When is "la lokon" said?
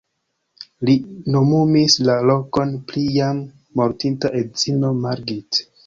2.09-2.75